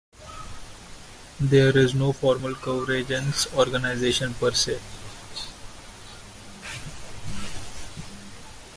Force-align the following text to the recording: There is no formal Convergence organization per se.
There 1.39 1.77
is 1.77 1.93
no 1.93 2.11
formal 2.11 2.55
Convergence 2.55 3.45
organization 3.53 4.33
per 4.33 4.49
se. 4.55 4.79